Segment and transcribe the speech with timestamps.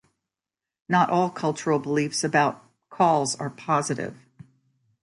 [0.89, 4.15] Not all cultural beliefs about cauls are positive.